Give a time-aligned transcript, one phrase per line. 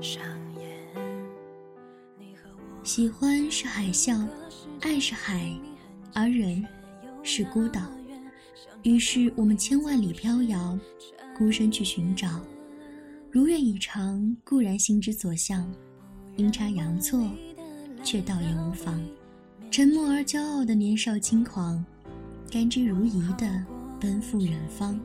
[0.00, 0.22] 上
[2.84, 4.26] 喜欢是海啸，
[4.80, 5.52] 爱是海，
[6.14, 6.64] 而人
[7.22, 7.82] 是孤岛。
[8.82, 10.78] 于是我们千万里飘摇，
[11.36, 12.40] 孤身去寻找。
[13.30, 15.70] 如愿以偿固然心之所向，
[16.36, 17.30] 阴差阳错
[18.02, 19.04] 却倒也无妨。
[19.70, 21.84] 沉默而骄傲的年少轻狂，
[22.50, 23.64] 甘之如饴的
[24.00, 24.98] 奔赴远方，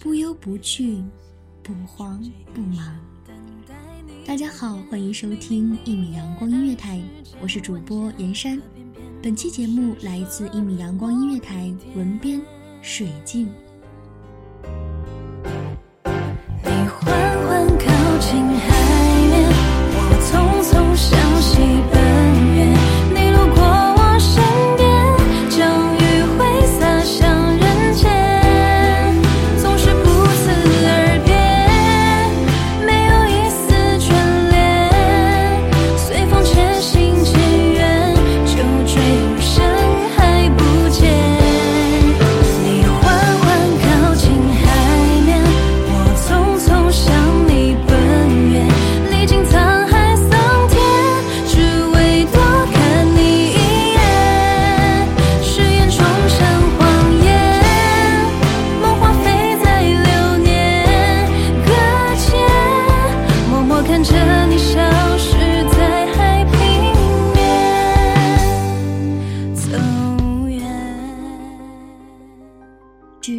[0.00, 1.00] 不忧不惧，
[1.62, 2.20] 不慌
[2.52, 2.98] 不忙。
[4.24, 7.02] 大家好，欢迎收听一米阳光音乐台，
[7.42, 8.60] 我是主播严山。
[9.20, 12.40] 本期节目来自一米阳光音乐台文编
[12.82, 13.52] 水镜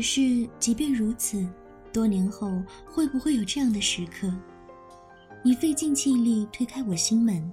[0.04, 0.48] 是。
[0.60, 1.48] 即便如此，
[1.92, 2.52] 多年后
[2.86, 4.32] 会不会有这样的时刻？
[5.44, 7.52] 你费尽气力推开我心门，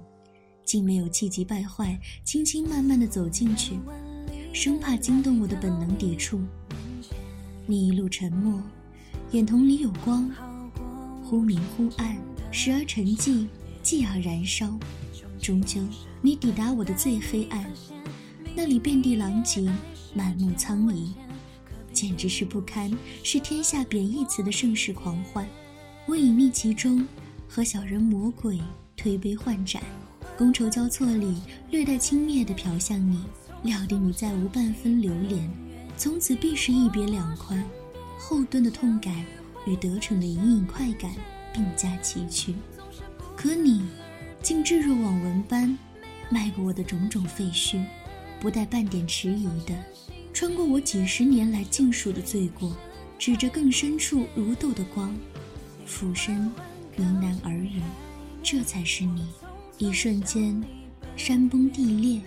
[0.63, 3.79] 竟没有气急败坏，轻轻慢慢的走进去，
[4.53, 6.39] 生怕惊动我的本能抵触。
[7.65, 8.61] 你一路沉默，
[9.31, 10.29] 眼瞳里有光，
[11.23, 12.17] 忽明忽暗，
[12.51, 13.47] 时而沉寂，
[13.81, 14.77] 继而燃烧。
[15.39, 15.81] 终究，
[16.21, 17.65] 你抵达我的最黑暗，
[18.55, 19.71] 那里遍地狼藉，
[20.13, 21.13] 满目苍夷。
[21.93, 22.91] 简直是不堪，
[23.23, 25.47] 是天下贬义词的盛世狂欢。
[26.05, 27.07] 我隐匿其中，
[27.47, 28.59] 和小人魔鬼
[28.97, 29.81] 推杯换盏，
[30.37, 33.23] 觥筹交错里略带轻蔑地瞟向你，
[33.63, 35.49] 料定你再无半分留恋，
[35.97, 37.63] 从此必是一别两宽。
[38.17, 39.25] 后盾的痛感
[39.65, 41.11] 与得逞的隐隐快感
[41.53, 42.55] 并驾齐驱，
[43.35, 43.85] 可你
[44.41, 45.77] 竟置若罔闻般
[46.29, 47.83] 迈过我的种种废墟，
[48.39, 49.75] 不带半点迟疑的。
[50.33, 52.75] 穿过我几十年来尽数的罪过，
[53.19, 55.15] 指着更深处如豆的光，
[55.85, 56.45] 俯身
[56.95, 57.81] 呢喃耳语
[58.41, 59.27] ：“这才是你。”
[59.77, 60.63] 一瞬间，
[61.15, 62.21] 山崩地裂，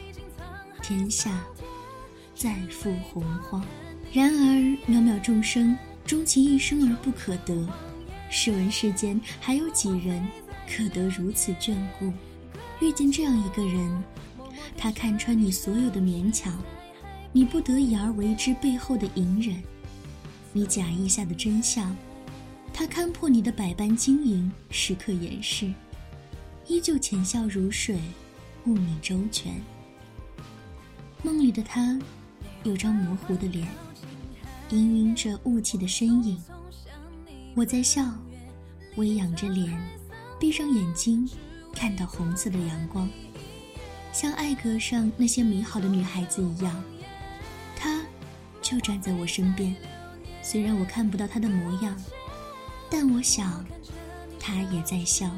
[0.82, 1.44] 天下
[2.34, 3.64] 再复洪荒。
[4.12, 7.68] 然而渺渺众生，终其一生而不可得。
[8.30, 10.26] 试问世间还有几人
[10.68, 12.12] 可得如此眷顾？
[12.80, 14.04] 遇见这样一个人，
[14.76, 16.52] 他看穿你所有的勉强。
[17.36, 19.60] 你不得已而为之背后的隐忍，
[20.52, 21.92] 你假意下的真相，
[22.72, 25.74] 他看破你的百般经营，时刻掩饰，
[26.68, 27.98] 依旧浅笑如水，
[28.62, 29.52] 护你周全。
[31.24, 31.98] 梦里的他，
[32.62, 33.66] 有张模糊的脸，
[34.70, 36.40] 氤氲着雾气的身影。
[37.56, 38.08] 我在笑，
[38.94, 39.76] 微仰着脸，
[40.38, 41.28] 闭上眼睛，
[41.72, 43.10] 看到红色的阳光，
[44.12, 46.84] 像爱格上那些美好的女孩子一样。
[48.64, 49.76] 就站在我身边，
[50.42, 51.94] 虽然我看不到他的模样，
[52.90, 53.62] 但我想，
[54.40, 55.30] 他也在笑。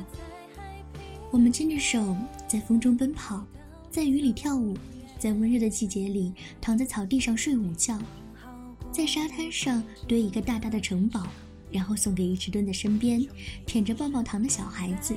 [1.32, 3.44] 我们牵着手在风中奔跑，
[3.90, 4.78] 在雨里跳舞，
[5.18, 7.98] 在温热的季节里躺在草地上睡午觉，
[8.92, 11.26] 在沙滩上堆一个大大的城堡，
[11.72, 13.26] 然后送给一直蹲在身边
[13.66, 15.16] 舔着棒棒糖的小孩子。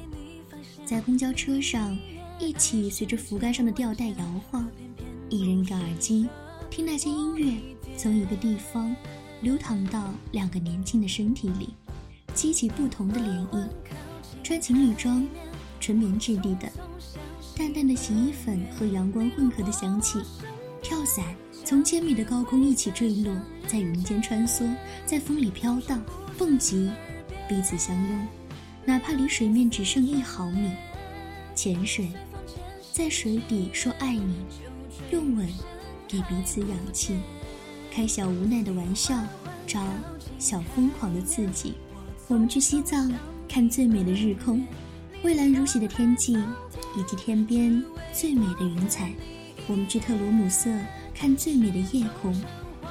[0.84, 1.96] 在公交车上，
[2.40, 4.68] 一起随着扶杆上的吊带摇晃，
[5.30, 6.28] 一人一个耳机，
[6.70, 7.58] 听那些音乐
[7.98, 8.96] 从一个地方
[9.42, 11.74] 流淌到两个年轻的身体里，
[12.34, 13.68] 激起不同的涟漪。
[14.44, 15.26] 穿情侣装，
[15.80, 16.70] 纯棉质地的，
[17.56, 20.20] 淡淡的洗衣粉和阳光混合的香气。
[20.82, 21.26] 跳伞，
[21.66, 23.36] 从千米的高空一起坠落，
[23.68, 24.70] 在云间穿梭，
[25.06, 26.02] 在风里飘荡，
[26.38, 26.92] 蹦极，
[27.48, 28.28] 彼此相拥。
[28.86, 30.72] 哪怕离水面只剩一毫米，
[31.56, 32.12] 潜水，
[32.92, 34.36] 在水底说爱你，
[35.12, 35.48] 用吻
[36.10, 37.20] 给彼此氧气，
[37.92, 39.16] 开小无奈的玩笑，
[39.68, 39.80] 找
[40.40, 41.76] 小疯狂的刺激。
[42.28, 43.14] 我们去西藏
[43.48, 44.66] 看最美的日空，
[45.22, 46.34] 蔚蓝如洗的天际，
[46.98, 49.14] 以及天边最美的云彩。
[49.68, 50.72] 我们去特罗姆瑟
[51.14, 52.36] 看最美的夜空，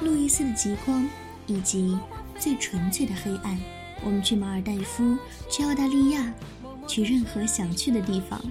[0.01, 1.05] 路易斯的极光，
[1.45, 1.97] 以及
[2.39, 3.57] 最纯粹的黑暗。
[4.01, 5.17] 我们去马尔代夫，
[5.49, 6.33] 去澳大利亚，
[6.87, 8.41] 去任何想去的地方。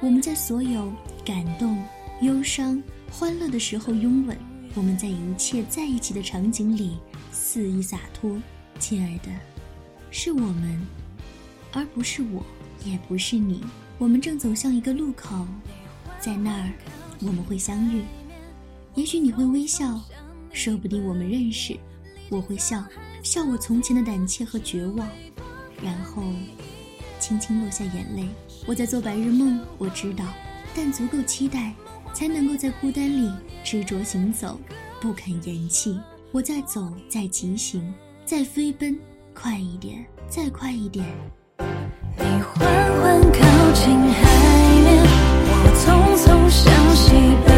[0.00, 0.92] 我们在所有
[1.24, 1.80] 感动、
[2.20, 4.36] 忧伤、欢乐的时候拥吻。
[4.74, 6.98] 我们在一切在一起的场景里
[7.32, 8.40] 肆意洒脱。
[8.78, 9.30] 亲爱的，
[10.10, 10.86] 是我们，
[11.72, 12.44] 而不是我，
[12.84, 13.64] 也不是你。
[13.98, 15.46] 我们正走向一个路口，
[16.20, 16.70] 在那儿
[17.20, 18.02] 我们会相遇。
[18.94, 20.00] 也许你会微笑，
[20.52, 21.76] 说不定我们认识。
[22.28, 22.84] 我会笑。
[23.24, 25.08] 笑我从前的胆怯和绝望，
[25.82, 26.22] 然后
[27.18, 28.28] 轻轻落下眼泪。
[28.64, 30.24] 我在做白日梦，我知道，
[30.74, 31.74] 但足够期待，
[32.18, 33.30] 才能够在孤单里
[33.62, 34.58] 执着行走，
[35.00, 35.96] 不肯言弃。
[36.32, 37.94] 我在走，在疾行，
[38.24, 38.98] 在飞奔，
[39.32, 41.06] 快一点，再快一点。
[42.16, 42.58] 你缓
[43.00, 43.38] 缓靠
[43.72, 44.18] 近海
[44.82, 45.00] 面，
[45.46, 45.86] 我匆
[46.18, 46.66] 匆向
[46.96, 47.14] 西
[47.46, 47.54] 奔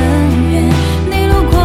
[0.52, 0.68] 远。
[1.08, 1.56] 你路过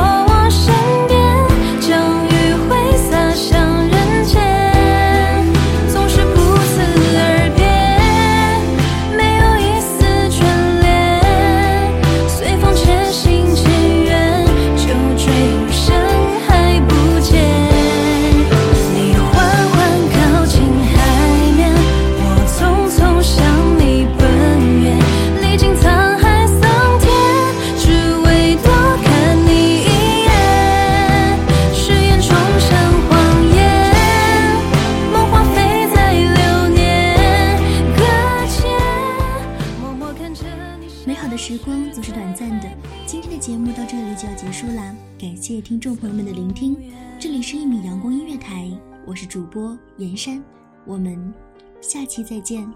[45.95, 48.69] 众朋友们的聆听，这里是一米阳光音乐台，
[49.05, 50.43] 我是主播严山，
[50.83, 51.33] 我们
[51.79, 52.69] 下期再见。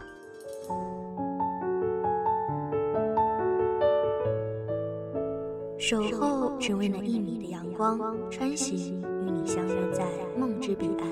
[5.78, 8.00] 守候只为那一米的阳光，
[8.32, 10.06] 穿行与你相约在
[10.38, 11.10] 梦之彼岸。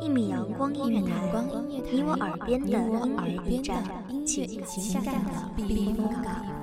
[0.00, 1.30] 一米阳光音乐台，
[1.68, 3.84] 你我耳边的音乐驿站，
[4.26, 6.61] 情感的避风港。